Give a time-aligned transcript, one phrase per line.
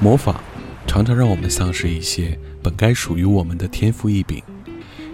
[0.00, 0.38] 模仿
[0.86, 4.42] 常常让我们丧失一些本该属于我们的天赋异禀，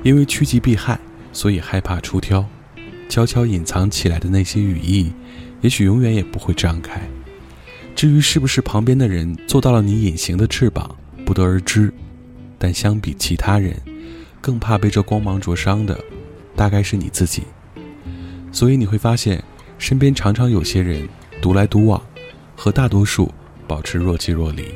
[0.02, 0.98] 因为趋吉避害，
[1.32, 2.44] 所以害怕出挑，
[3.08, 5.12] 悄悄隐藏起来的那些羽翼，
[5.60, 7.00] 也许永远也不会张开。
[7.94, 11.92] 至于是不是旁边的人做到了你隐形的翅膀，不得而知。
[12.58, 13.80] 但相比其他人，
[14.40, 15.98] 更怕被这光芒灼伤的，
[16.56, 17.44] 大概是你自己。
[18.50, 19.42] 所以你会发现，
[19.80, 21.08] 身边常常有些人
[21.40, 22.00] 独来独往，
[22.54, 23.32] 和大多数
[23.66, 24.66] 保持若即若离。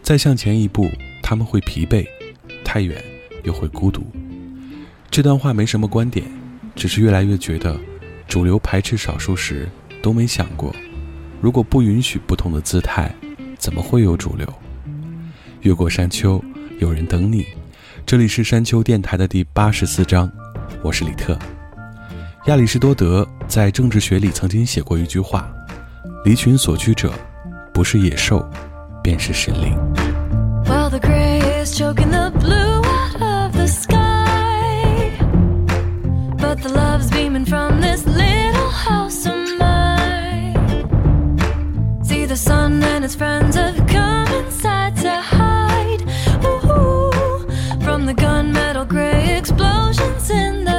[0.00, 0.90] 再向前一步，
[1.22, 2.04] 他们会疲惫；
[2.64, 2.96] 太远，
[3.44, 4.02] 又会孤独。
[5.10, 6.26] 这段话没什么观点，
[6.74, 7.78] 只是越来越觉得，
[8.26, 9.68] 主流排斥少数时，
[10.00, 10.74] 都没想过，
[11.42, 13.14] 如果不允许不同的姿态，
[13.58, 14.50] 怎么会有主流？
[15.60, 16.42] 越过山丘，
[16.78, 17.44] 有人等你。
[18.06, 20.32] 这里是山丘电台的第八十四章，
[20.82, 21.38] 我是李特。
[22.46, 25.48] 亚里士多德在政治学里曾经写过一句话
[26.26, 27.12] ：“离群所居者，
[27.72, 28.44] 不是野兽，
[29.00, 29.78] 便是神灵。”
[48.14, 50.71] gunmetal gray explosions in the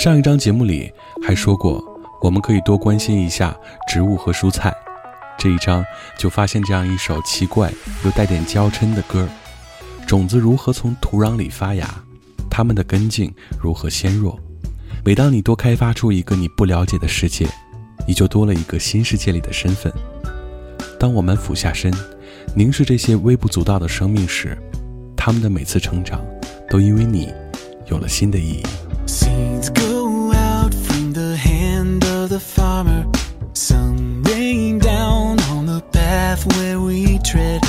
[0.00, 0.90] 上一章节目里
[1.22, 1.84] 还说过，
[2.22, 3.54] 我们可以多关心一下
[3.86, 4.74] 植物和蔬菜。
[5.36, 5.84] 这一章
[6.16, 7.70] 就发现这样一首奇怪
[8.02, 9.28] 又带点娇嗔的歌：
[10.06, 11.86] 种子如何从土壤里发芽，
[12.48, 13.30] 它们的根茎
[13.62, 14.40] 如何纤弱。
[15.04, 17.46] 每当你多开发出一个你不了解的世界，
[18.08, 19.92] 你就多了一个新世界里的身份。
[20.98, 21.92] 当我们俯下身，
[22.54, 24.56] 凝视这些微不足道的生命时，
[25.14, 26.24] 他们的每次成长，
[26.70, 27.30] 都因为你，
[27.90, 28.62] 有了新的意义。
[29.10, 33.04] Seeds go out from the hand of the farmer.
[33.54, 37.60] Some rain down on the path where we tread.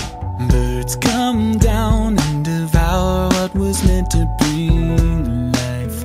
[0.50, 6.00] Birds come down and devour what was meant to bring life.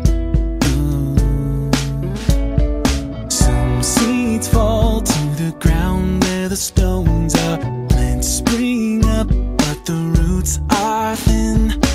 [3.31, 7.59] Some seeds fall to the ground where the stones are.
[7.91, 11.86] Plants spring up, but the roots are thin.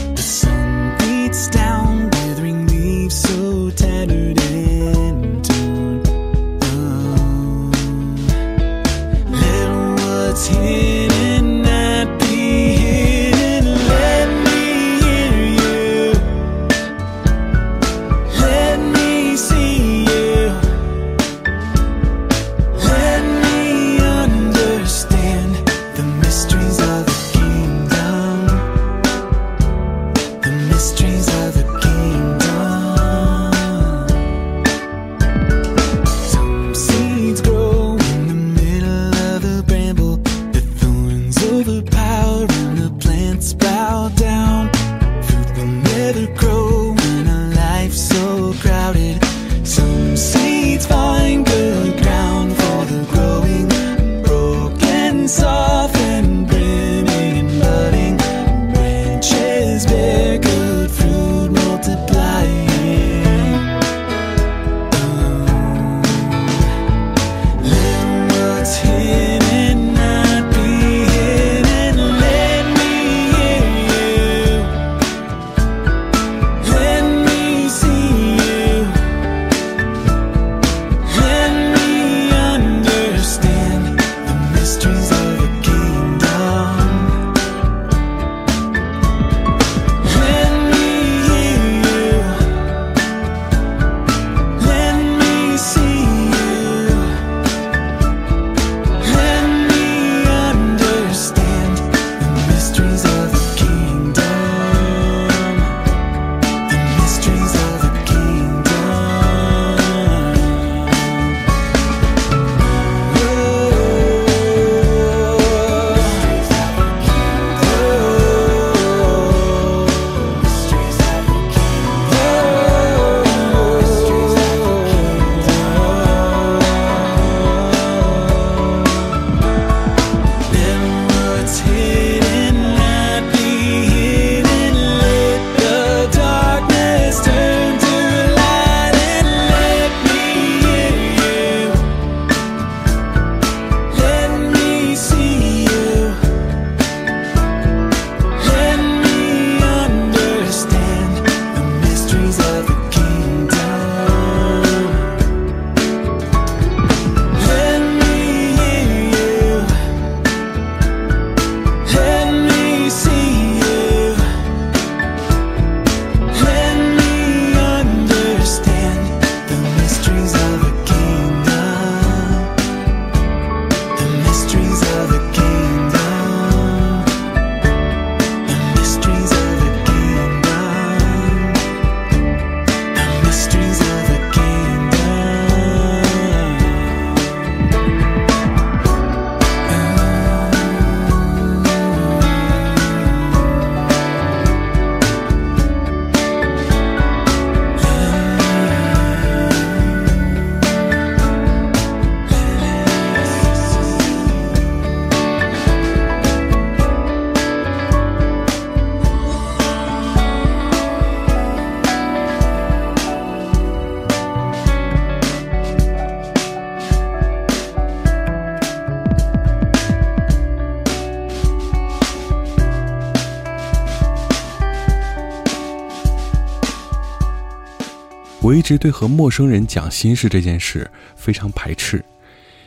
[228.51, 232.03] 我一直对和陌生人讲心事这件事非常排斥，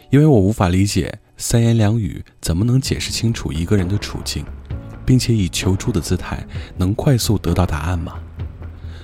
[0.08, 4.46] 因为我无法理解三言两语怎么能解释清楚一个人的处境，
[5.04, 6.42] 并且以求助的姿态
[6.78, 8.14] 能快速得到答案吗？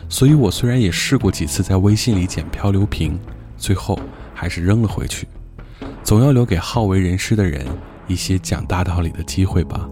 [0.08, 3.20] 所以我虽然也试过几次在微信里捡漂流瓶，
[3.58, 4.00] 最后
[4.32, 5.28] 还是扔了回去。
[6.02, 7.66] 总要留给好为人师的人
[8.08, 9.86] 一些讲大道理的机会吧。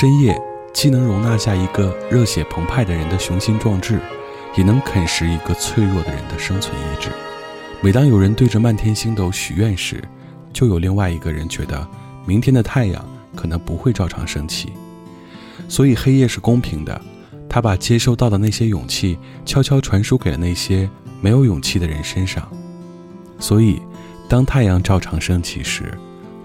[0.00, 0.34] 深夜
[0.72, 4.00] 既能容纳下一个热血澎湃的人的雄心壮志，
[4.56, 7.10] 也能啃食一个脆弱的人的生存意志。
[7.82, 10.02] 每当有人对着漫天星斗许愿时，
[10.54, 11.86] 就有另外一个人觉得
[12.24, 14.72] 明天的太阳可能不会照常升起。
[15.68, 16.98] 所以黑夜是公平的，
[17.46, 20.88] 他把接收到的那些勇气悄悄传输给了那些
[21.20, 22.50] 没有勇气的人身上。
[23.38, 23.82] 所以，
[24.30, 25.92] 当太阳照常升起时，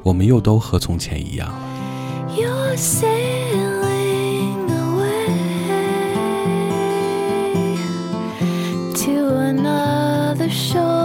[0.04, 1.48] 我们又都和从前一样。
[2.36, 2.76] 了
[9.46, 11.05] another shore.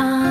[0.00, 0.29] Time,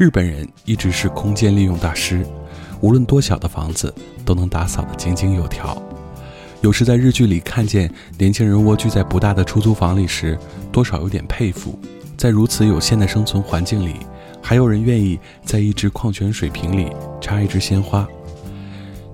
[0.00, 2.24] 日本人一直是空间利用大师，
[2.80, 5.76] 无论多小的房子都能打扫得井井有条。
[6.62, 10.38] 有时在日剧里看见年轻人蜗居在不大的出租房里时，
[10.72, 11.78] 多少有点佩服。
[12.16, 13.96] 在如此有限的生存环境里，
[14.40, 18.08] 还有人愿意在一只矿泉水瓶里插一支鲜花。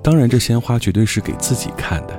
[0.04, 2.16] 当然，这鲜花绝对是给自己看的，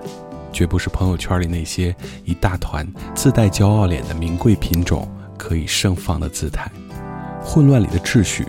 [0.52, 6.70] 绝不是朋友圈里那些一大团自带骄傲脸的名贵品种可以盛放的姿态。
[7.44, 8.46] 混乱里的秩序，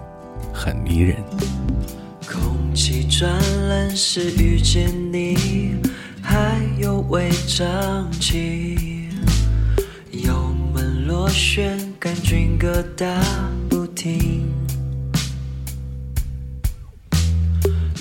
[0.53, 1.17] 很迷人。
[2.27, 3.33] 空气转
[3.69, 5.77] 冷时遇见你，
[6.21, 9.09] 还有违章期，
[10.11, 13.21] 油门螺旋，杆菌疙瘩
[13.69, 14.47] 不停，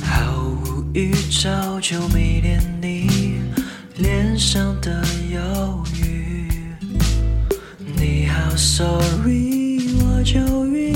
[0.01, 3.41] 毫无预兆就迷恋你
[3.95, 6.47] 脸上的忧郁。
[7.95, 9.46] 你好，sorry，
[10.27, 10.86] 九月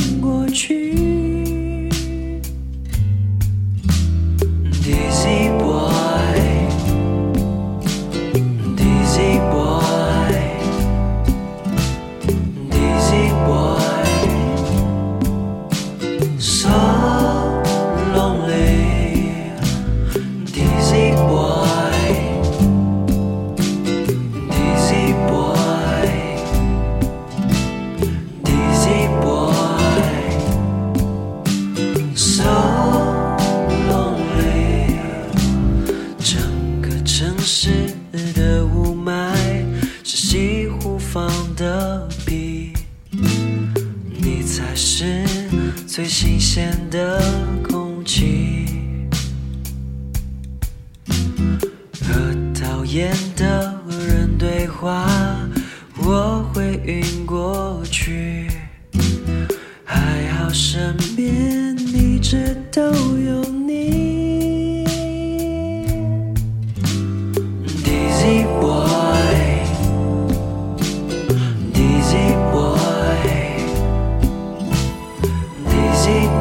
[76.11, 76.40] deep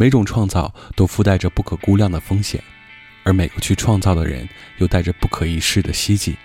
[0.00, 2.64] 每种创造都附带着不可估量的风险，
[3.22, 6.38] 而每个去创造的人又带着不可一世的希冀。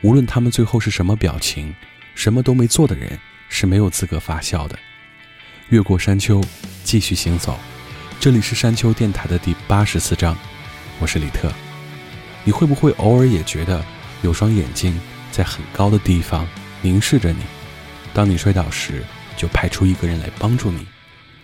[0.00, 1.74] 无论他们最后是什么表情，
[2.14, 4.78] 什么都没做的人是没有资格发笑的。
[5.68, 6.42] 越过山丘，
[6.82, 7.60] 继续行走。
[8.18, 10.34] 这里是山丘电台的第八十四章，
[11.00, 11.52] 我是李特。
[12.44, 13.84] 你会不会偶尔也觉得
[14.22, 14.98] 有双眼睛
[15.30, 16.48] 在很高的地方
[16.80, 17.42] 凝视着你？
[18.14, 19.04] 当你摔倒时，
[19.36, 20.86] 就派出一个人来帮助你。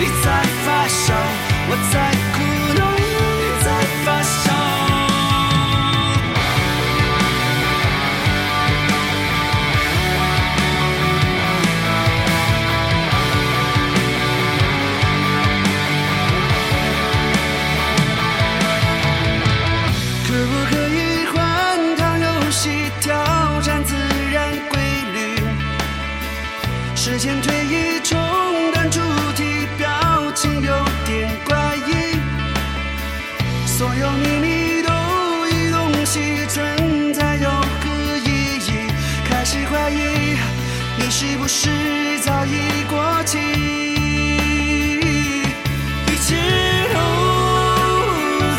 [0.00, 1.12] 你在发烧；
[1.68, 2.19] 我在
[43.38, 43.42] 一
[46.20, 46.28] 切
[46.92, 46.96] 都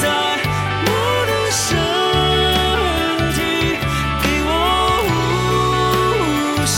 [0.02, 0.04] 在
[0.88, 0.90] 我
[1.28, 1.60] 的身
[3.34, 3.38] 体，
[4.24, 4.50] 给我
[5.10, 5.12] 无
[6.66, 6.78] 限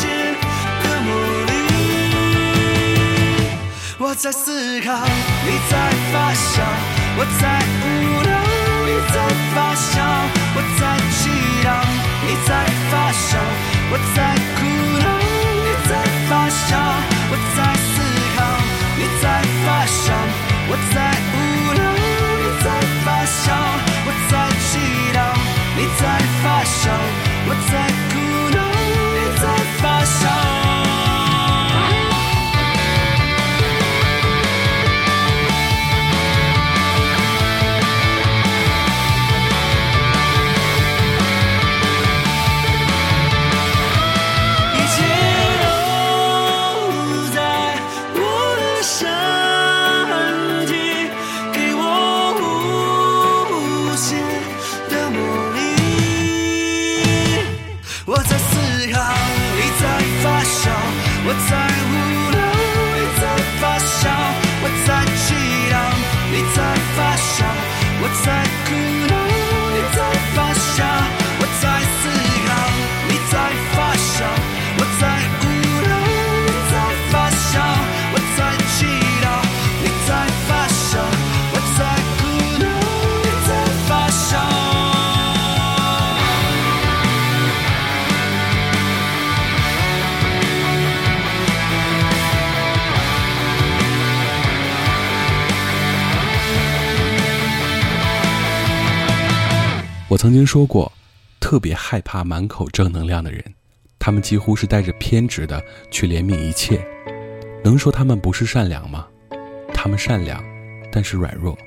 [0.81, 1.07] 的魔
[1.45, 1.51] 力。
[3.99, 4.87] 我在思考，
[5.45, 5.73] 你在
[6.11, 6.63] 发笑；
[7.15, 7.41] 我在
[7.83, 7.85] 无
[8.23, 8.31] 聊，
[8.87, 9.15] 你在
[9.53, 9.93] 发笑；
[10.55, 11.21] 我在祈
[11.63, 11.67] 祷，
[12.25, 12.49] 你在
[12.89, 13.37] 发笑；
[13.91, 14.52] 我在。
[100.23, 100.89] 曾经说过，
[101.41, 103.43] 特别害怕满口正能量的人，
[103.99, 106.81] 他们几乎是带着偏执的去怜悯一切。
[107.61, 109.05] 能说他们不是善良吗？
[109.73, 110.41] 他们善良，
[110.89, 111.57] 但是软弱。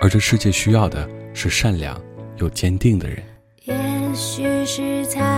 [0.00, 2.02] 而这世界需要的是善良
[2.38, 3.22] 又坚定的人。
[3.64, 3.74] 也
[4.14, 5.33] 许是他。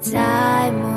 [0.00, 0.89] 在梦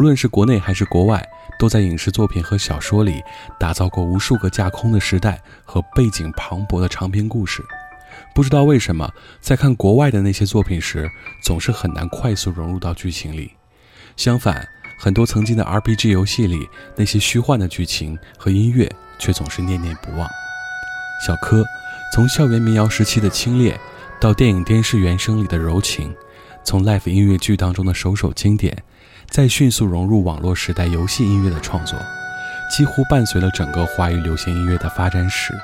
[0.00, 1.22] 无论是国内还是国外，
[1.58, 3.22] 都在影视作品和小说里
[3.58, 7.62] 打造过无数个架空的时代和背景磅礴的长篇故事。
[8.34, 11.06] 不知道为什么，在看国外的那些作品时，
[11.44, 13.52] 总是很难快速融入到剧情里。
[14.16, 14.66] 相反，
[14.98, 20.26] 很多曾经的 RPG 游戏里那些虚幻的剧情和音乐，却总是念念不忘。
[21.26, 21.62] 小柯，
[22.14, 23.76] 从校园民谣时期的清冽，
[24.18, 26.16] 到电影电视原声里的柔情，
[26.64, 28.82] 从 Live 音乐剧当中的首首经典，
[29.30, 31.96] 在迅速融入网络时代游戏音乐的创作，
[32.68, 35.54] 几乎伴随了整个华语流行音乐的发展史。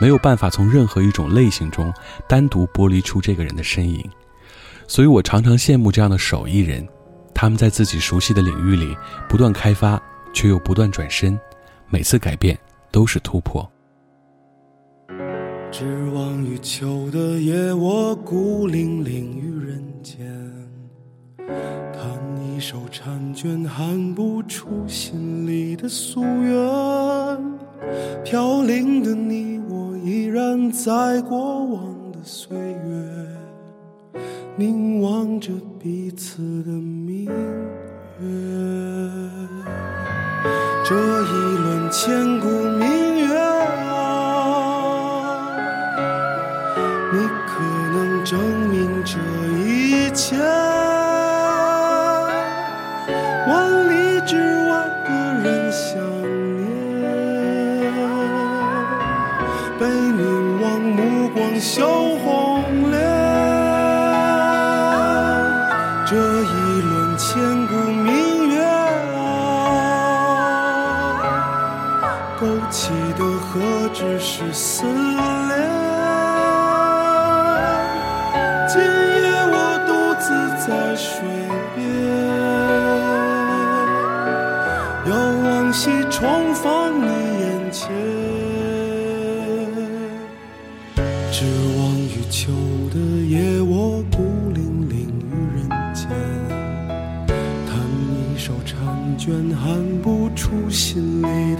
[0.00, 1.92] 没有办法从任何一种类型中
[2.26, 4.08] 单独剥离出这个人的身影，
[4.86, 6.86] 所以我常常羡慕这样的手艺人，
[7.34, 8.96] 他们在自己熟悉的领域里
[9.28, 10.00] 不断开发，
[10.32, 11.38] 却又不断转身，
[11.88, 12.56] 每次改变
[12.90, 13.68] 都是突破。
[15.70, 20.26] 指望于秋的夜，我孤零零于人间，
[22.60, 26.54] 一首婵娟，喊不出心里的夙愿。
[28.22, 34.22] 飘零的你我，依然在过往的岁月，
[34.56, 37.32] 凝望着彼此的明月。
[40.84, 43.38] 这一轮千古明月
[43.88, 43.96] 啊，
[47.10, 47.62] 你可
[47.94, 48.38] 能证
[48.68, 49.16] 明这
[49.66, 50.36] 一切？
[61.72, 61.86] 羞
[62.24, 63.00] 红脸。
[66.04, 67.30] 这一轮千
[67.68, 68.60] 古明月
[69.14, 69.20] 啊，
[72.40, 72.42] 勾
[72.72, 73.60] 起的何
[73.94, 75.54] 止是思念？
[78.66, 79.54] 今夜我
[79.86, 80.26] 独自
[80.66, 81.22] 在水
[81.76, 81.78] 边，
[85.06, 85.08] 遥
[85.44, 86.66] 望西重放
[87.00, 87.06] 你
[87.38, 87.86] 眼前，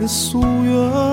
[0.01, 1.10] 的夙愿。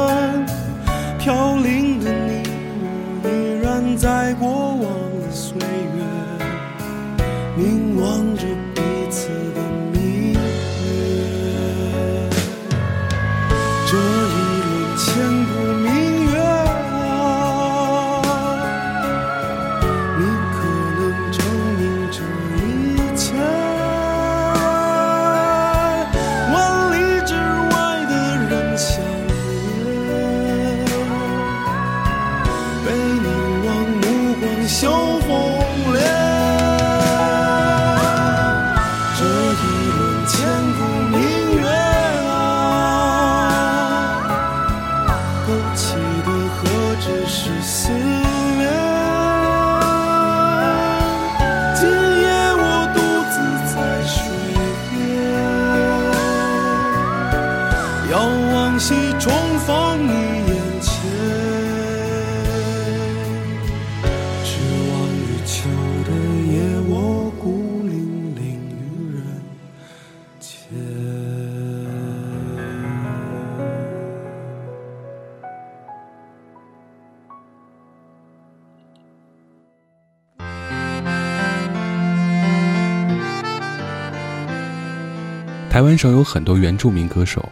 [85.77, 87.47] 台湾省有很多原住民歌手，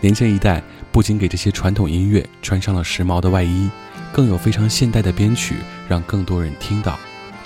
[0.00, 0.62] 年轻一代
[0.92, 3.68] 不仅给这些传统音乐穿上了时髦的外衣，
[4.12, 5.56] 更有非常现代的编曲，
[5.88, 6.96] 让更多人听到。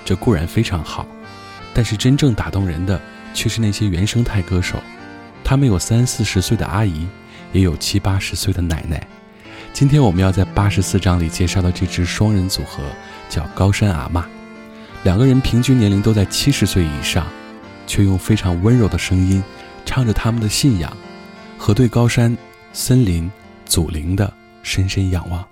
[0.05, 1.03] 这固然非常好，
[1.73, 3.01] 但是真正打动人的
[3.33, 4.77] 却是那些原生态歌手。
[5.43, 7.07] 他们有三四十岁的阿姨，
[7.51, 9.01] 也有七八十岁的奶奶。
[9.73, 12.83] 今天我们要在八十四章里介绍的这支双人组合
[13.27, 14.23] 叫高山阿嬷，
[15.01, 17.25] 两个人平均年龄都在七十岁以上，
[17.87, 19.43] 却用非常温柔的声音
[19.85, 20.95] 唱着他们的信仰
[21.57, 22.35] 和对高山、
[22.73, 23.29] 森林、
[23.65, 24.31] 祖灵的
[24.63, 25.45] 深深仰望。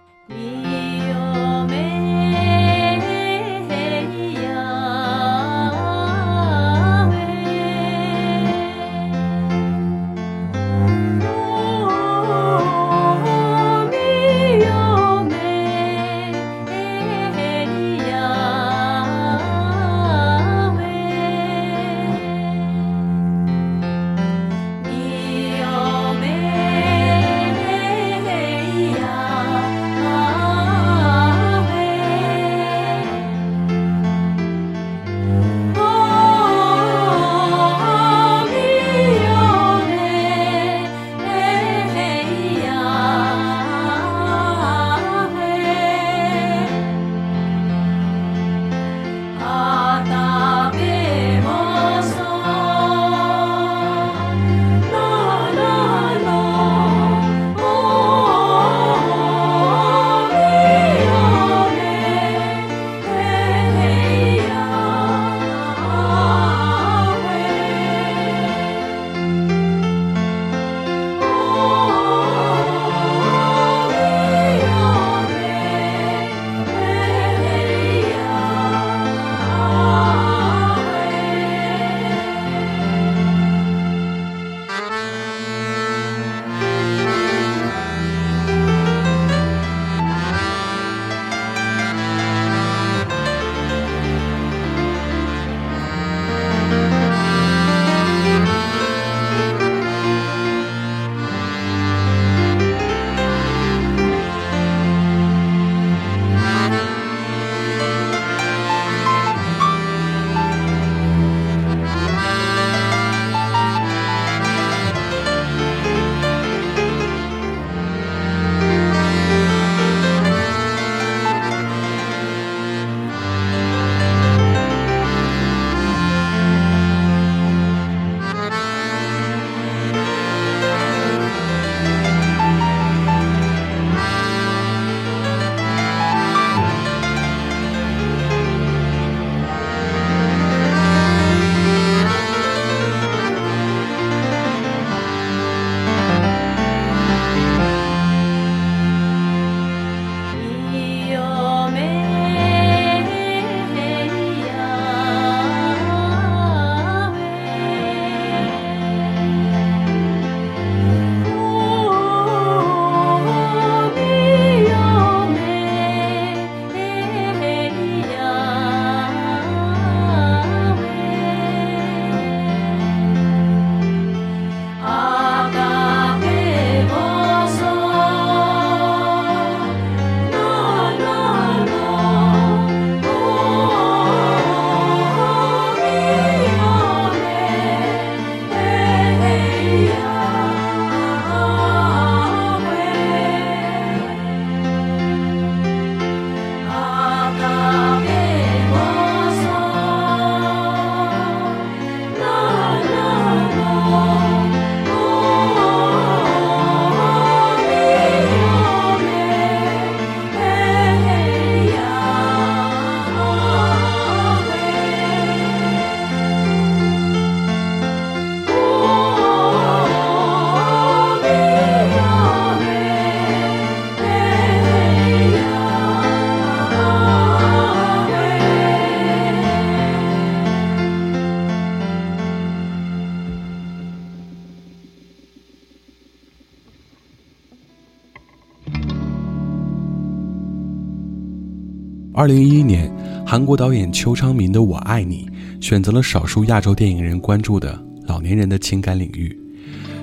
[243.58, 245.28] 导演邱昌民的《我爱你》
[245.66, 249.36] 选择了少数亚洲电影人关注的老年人的情感领域，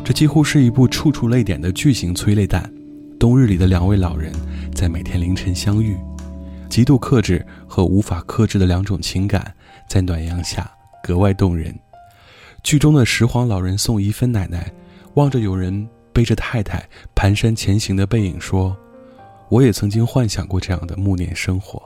[0.04, 2.68] 这几乎是一部处处泪点的巨型催泪弹。
[3.16, 4.32] 冬日里的两位老人
[4.74, 5.96] 在每天凌晨相遇，
[6.68, 9.54] 极度克制和无法克制的两种情感
[9.88, 10.68] 在暖阳下
[11.00, 11.72] 格外动人。
[12.64, 14.68] 剧中的拾荒老人宋怡芬奶奶
[15.14, 16.84] 望着有人背着太太
[17.14, 18.76] 蹒跚前行的背影说
[19.48, 21.80] ：“我也曾经幻想过这样的暮年生活。”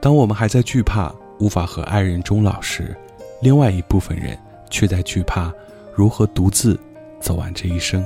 [0.00, 2.96] 当我们还在惧怕无法和爱人终老时，
[3.42, 4.38] 另外一部分人
[4.70, 5.52] 却在惧怕
[5.94, 6.78] 如何独自
[7.20, 8.04] 走完这一生。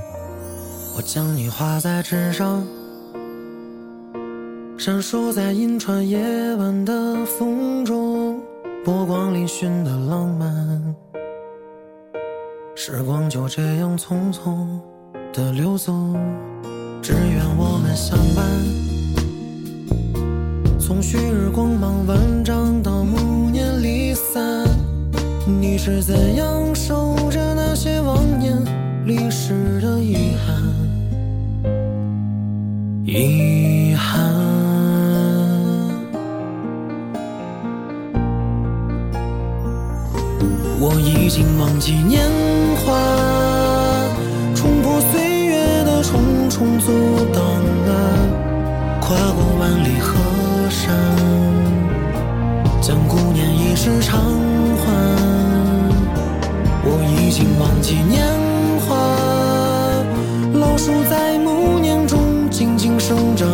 [0.97, 2.66] 我将你画在纸上，
[4.78, 6.18] 闪烁在银川夜
[6.57, 8.41] 晚的风中，
[8.84, 10.95] 波光粼粼的浪漫。
[12.74, 14.66] 时光就这样匆匆
[15.32, 15.93] 的流走，
[17.03, 18.89] 只愿我们相伴。
[20.91, 24.66] 从旭日光芒万丈到暮年离散，
[25.47, 28.61] 你是怎样守着那些往年
[29.07, 30.57] 历史的遗憾？
[33.05, 34.34] 遗憾。
[40.80, 42.28] 我已经忘记年
[42.78, 43.39] 华，
[53.82, 54.20] 是偿
[54.76, 54.84] 还。
[56.84, 58.22] 我已经忘记年
[58.86, 58.94] 华，
[60.58, 63.48] 老树在暮年中静静生长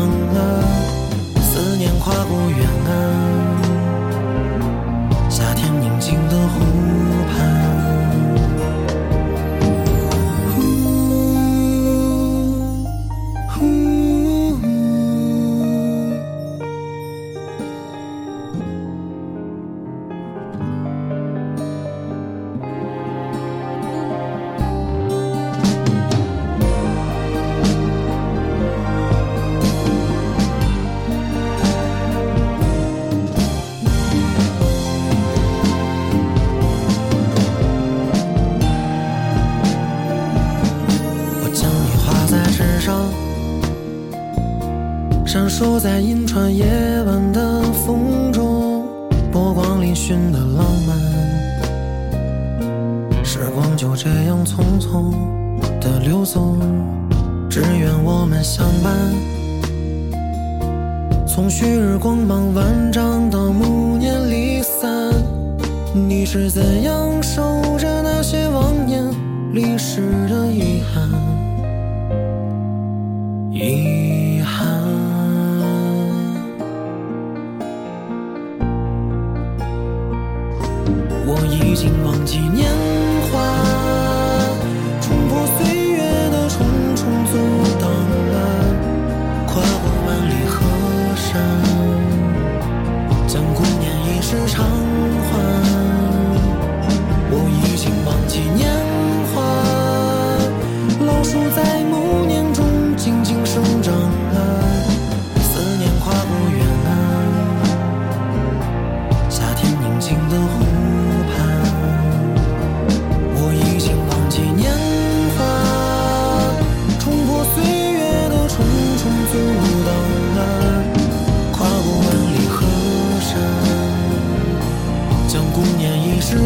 [46.37, 48.84] 在银川夜晚的风中，
[49.32, 50.95] 波光粼粼的浪漫。
[53.24, 55.14] 时光就这样匆匆
[55.80, 56.59] 的流走，
[57.49, 58.93] 只愿我们相伴。
[61.26, 65.11] 从旭日光芒万丈到暮年离散，
[65.95, 67.41] 你是怎样守
[67.78, 69.03] 着那些往年
[69.55, 71.09] 历史的遗憾？
[73.51, 74.05] 遗
[82.26, 82.68] 记年
[83.30, 83.38] 华，
[85.00, 85.98] 冲破岁月
[86.30, 86.66] 的重
[86.96, 87.38] 重阻
[87.80, 88.34] 挡了，
[89.46, 90.58] 跨过万里河
[91.14, 91.40] 山，
[93.28, 94.66] 将顾念一世偿
[95.30, 95.32] 还。
[97.30, 98.68] 我已经忘记年
[99.32, 99.36] 华，
[101.06, 101.75] 老树在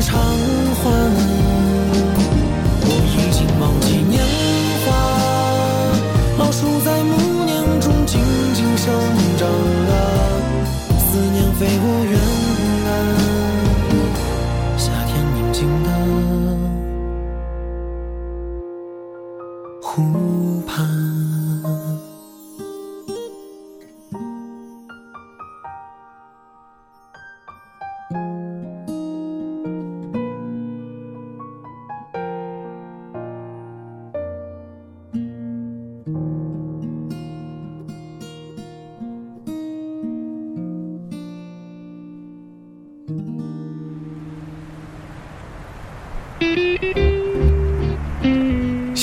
[0.00, 0.18] 偿
[0.80, 0.82] 还。
[2.82, 4.22] 我已经忘记年
[4.84, 4.86] 华，
[6.38, 8.18] 老树在暮年中静
[8.54, 8.86] 静生
[9.36, 9.48] 长
[9.88, 9.92] 啊，
[10.98, 12.18] 思念飞过远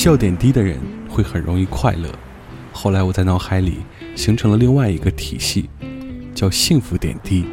[0.08, 0.80] 笑点低的人
[1.10, 2.10] 会很容易快乐。
[2.72, 3.80] 后来我在脑海里
[4.16, 5.70] 形成了另外一个体系，
[6.34, 7.46] 叫幸福点低。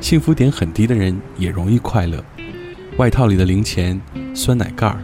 [0.00, 2.20] 幸福点很低的人也容易快乐。
[2.96, 4.00] 外套里的零钱、
[4.34, 5.00] 酸奶盖儿，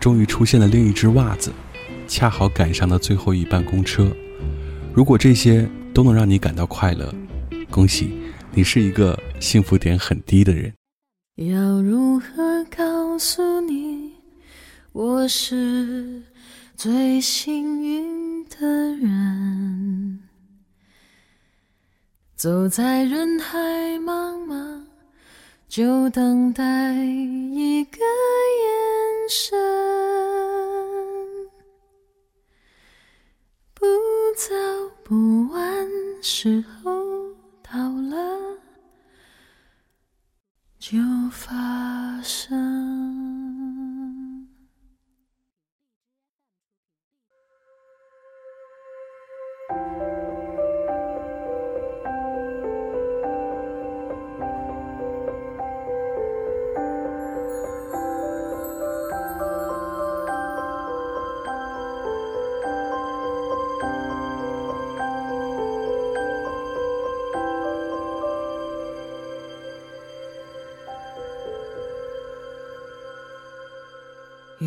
[0.00, 1.52] 终于出现了另一只袜子，
[2.08, 4.10] 恰好赶上了最后一班公车。
[4.94, 7.14] 如果这些都能让你感到快乐，
[7.68, 8.14] 恭喜，
[8.54, 10.72] 你是一个幸福点很低的人。
[11.36, 13.53] 要如何告诉，
[14.94, 16.22] 我是
[16.76, 18.64] 最幸运的
[18.94, 20.20] 人？
[22.36, 23.58] 走在人海
[23.98, 24.84] 茫茫，
[25.66, 29.58] 就等待一个眼神。
[33.74, 33.84] 不
[34.36, 34.54] 早
[35.02, 35.88] 不晚，
[36.22, 36.92] 时候
[37.64, 38.58] 到了，
[40.78, 40.96] 就
[41.32, 43.63] 发生。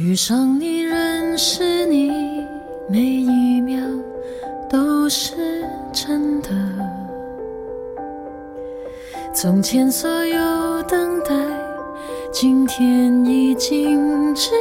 [0.07, 2.09] 遇上你，认识你，
[2.87, 3.77] 每一秒
[4.69, 5.35] 都是
[5.91, 6.47] 真的。
[9.33, 11.35] 从前所有等待，
[12.31, 14.51] 今天已经值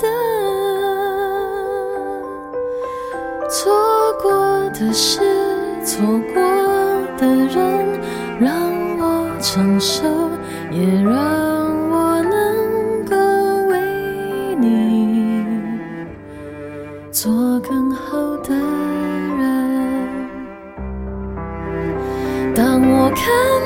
[0.00, 0.08] 得。
[3.50, 3.70] 错
[4.22, 4.32] 过
[4.70, 5.20] 的事，
[5.84, 6.00] 错
[6.32, 6.42] 过
[7.18, 8.00] 的人，
[8.40, 10.04] 让我承受，
[10.70, 11.53] 也让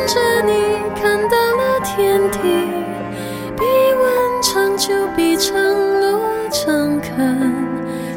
[0.08, 2.38] 着你，看到了天地，
[3.58, 6.18] 比问长久，比承诺
[6.50, 7.38] 诚恳。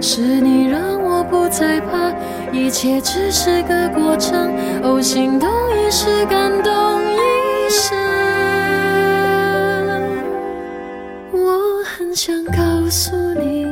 [0.02, 2.14] 是你让我不再怕，
[2.54, 4.54] 一切只是个过程。
[4.84, 6.72] 哦，心动一时感动
[7.12, 7.98] 一生。
[11.34, 13.68] 我很想告诉你，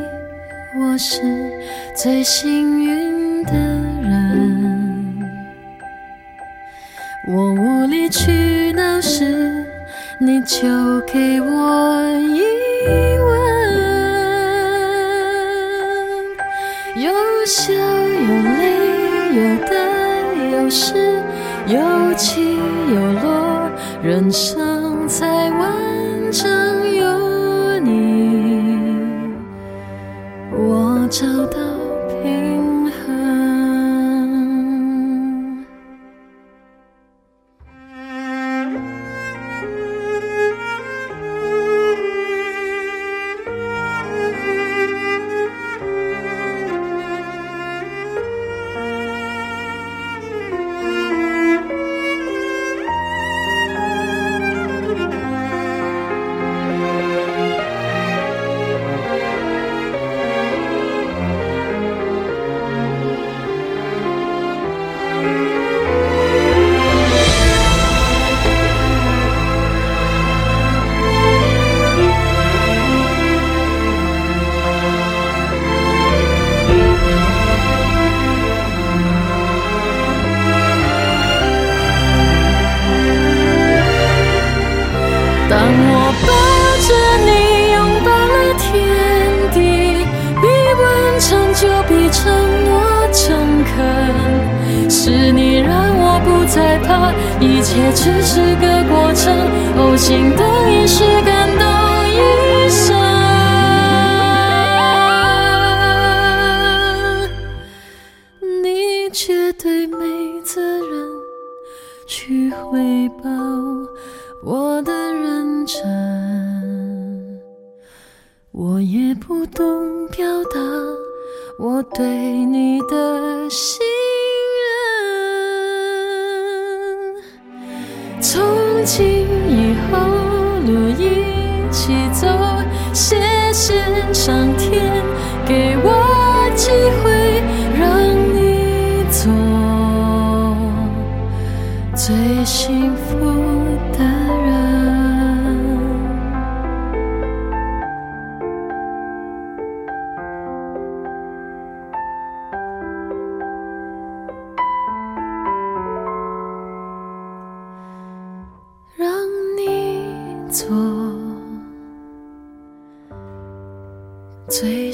[0.78, 1.22] 我是
[1.96, 3.09] 最幸运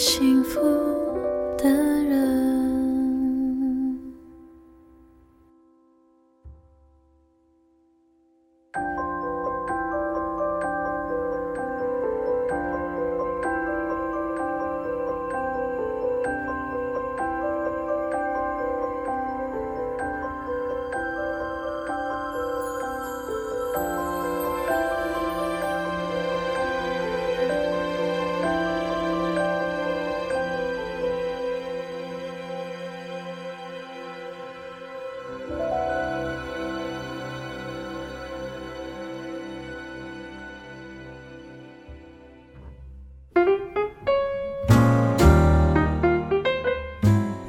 [0.06, 0.95] 幸福。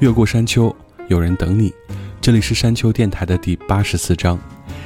[0.07, 0.73] 越过山丘，
[1.09, 1.73] 有人等你。
[2.21, 4.39] 这里是山丘电台的第八十四章。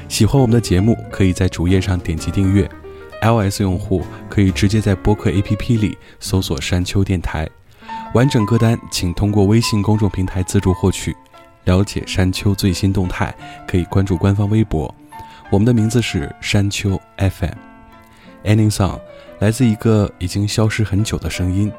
[0.09, 2.67] 喜欢我们的节目，可以在主页上点击订阅。
[3.21, 7.47] iOS 用户可以直接在播客 APP 里搜索“山丘电台”。
[8.15, 11.15] 完整歌单请通过微信公众平台自助获取。
[11.65, 13.31] 了解山丘最新动态，
[13.67, 14.91] 可以关注官方微博。
[15.51, 17.53] 我们的名字是山丘 FM。
[18.43, 18.99] Ending song
[19.37, 21.71] 来自一个已经消失很久的声音，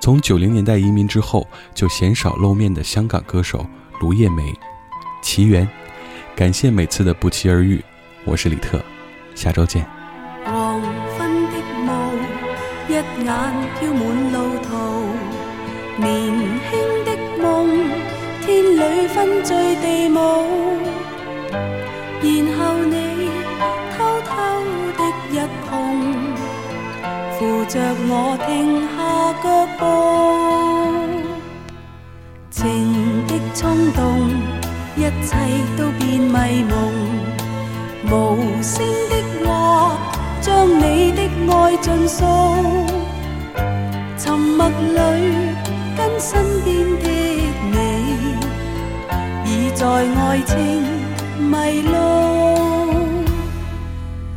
[0.00, 3.66] 从九零年代移民之后就鲜少露面的香港歌手
[4.00, 4.54] 卢叶梅。
[5.22, 5.68] 奇缘，
[6.36, 7.82] 感谢每次的不期而遇。
[8.24, 8.80] 我是李特，
[9.34, 9.84] 下周见。
[10.44, 11.88] 黄昏的雾，
[12.88, 13.04] 一眼
[13.78, 14.68] 飘满路途，
[15.96, 16.06] 年
[16.70, 17.08] 轻的
[17.42, 17.44] 梦，
[18.42, 20.14] 天里分醉地舞，
[22.22, 22.94] 然后你
[23.96, 24.30] 偷偷
[24.96, 25.00] 的
[25.32, 25.34] 一，
[27.56, 28.96] 扶着我停下
[29.42, 29.48] 脚
[29.78, 29.80] 步，
[32.50, 32.60] 情
[33.26, 34.28] 的冲动，
[34.94, 35.34] 一切
[35.74, 36.36] 都变迷
[36.68, 36.76] 蒙。
[38.10, 38.12] 无
[38.60, 39.48] 声的话，
[40.42, 42.26] 将你的爱尽诉。
[44.18, 44.94] 沉默里，
[45.96, 47.08] 跟身边的
[47.72, 47.74] 你，
[49.46, 50.54] 已在爱情
[51.40, 51.94] 迷路。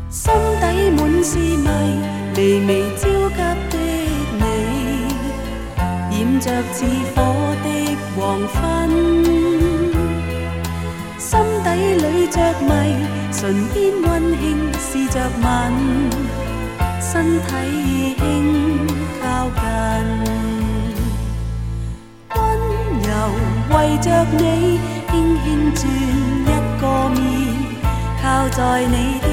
[0.09, 0.63] 心底
[0.97, 1.67] 满是迷，
[2.39, 3.35] 微微焦急
[3.69, 3.75] 的
[4.39, 4.41] 你，
[6.09, 7.17] 染着似火
[7.65, 7.67] 的
[8.15, 8.17] 黄
[8.47, 8.57] 昏。
[11.17, 12.71] 心底里着迷，
[13.33, 14.09] 唇边温
[14.39, 14.41] 馨
[14.79, 15.43] 试着吻，
[17.01, 17.11] 身
[17.41, 18.23] 体已轻
[19.19, 19.21] 靠
[19.59, 19.61] 近，
[22.35, 22.39] 温
[23.03, 23.09] 柔
[23.75, 24.79] 为着你
[25.11, 25.11] 轻
[25.43, 25.77] 轻转
[26.45, 26.47] 一
[26.79, 27.19] 个面，
[28.23, 29.27] 靠在你的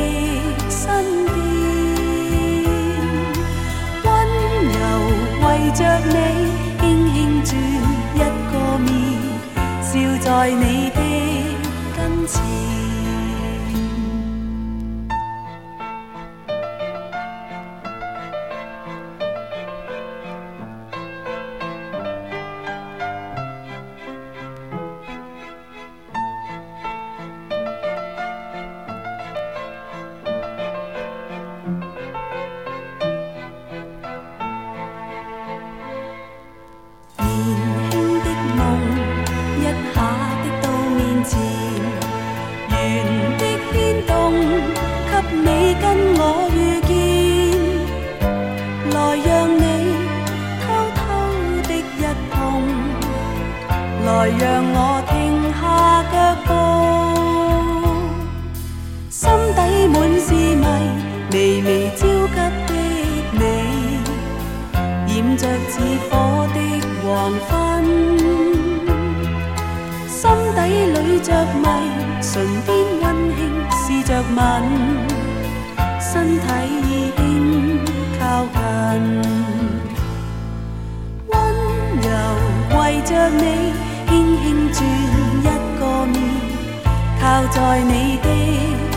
[5.73, 6.15] 着你
[6.81, 7.57] 轻轻转
[8.15, 8.19] 一
[8.53, 8.89] 个面，
[9.83, 9.91] 笑
[10.21, 11.01] 在你的
[11.97, 12.86] 跟前。
[45.33, 45.85] 你跟
[46.19, 46.21] 我
[46.55, 46.57] 遇
[46.87, 46.91] 见，
[48.93, 49.63] 来让你
[50.63, 50.65] 偷
[50.97, 50.99] 偷
[51.69, 52.35] 的一碰，
[54.05, 54.09] 来
[54.39, 54.43] 让
[54.75, 54.77] 我
[55.09, 55.13] 停
[55.53, 55.63] 下
[56.13, 56.15] 脚
[56.47, 56.49] 步，
[59.11, 59.21] 心
[59.55, 59.59] 底
[59.89, 60.65] 满是迷，
[61.33, 62.39] 微微焦急的
[63.33, 63.41] 你。
[65.09, 65.75] 染着似
[66.11, 66.13] 火
[66.55, 66.57] 的
[67.03, 67.05] 黄
[67.49, 67.51] 昏，
[70.09, 70.21] 心
[70.55, 70.59] 底
[70.93, 71.29] 里着
[71.63, 71.65] 迷，
[72.21, 72.33] 唇
[72.67, 72.69] 边
[73.01, 73.05] 温
[73.37, 73.39] 馨
[73.73, 73.75] 试
[74.07, 74.37] 着吻，
[76.27, 76.43] 身
[76.83, 77.21] 体轻
[78.19, 78.21] 靠
[78.53, 78.57] 近，
[81.29, 81.33] 温
[82.03, 82.07] 柔
[82.77, 83.41] 为着你
[84.09, 84.11] 轻
[84.43, 84.77] 轻转
[85.41, 85.45] 一
[85.79, 86.15] 个面，
[87.21, 87.93] 靠在你
[88.25, 88.27] 的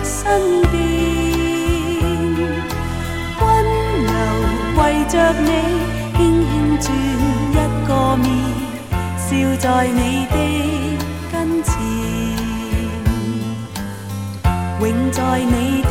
[0.04, 0.18] 身
[0.72, 0.74] 边。
[3.40, 3.44] 温
[4.06, 4.10] 柔
[4.78, 5.14] 为着
[5.44, 5.48] 你
[6.18, 6.18] 轻
[6.50, 6.88] 轻转
[7.54, 7.56] 一
[7.88, 8.26] 个面，
[9.20, 10.00] 笑在你
[10.32, 10.36] 的
[11.32, 11.72] 跟前，
[14.82, 15.84] 永在你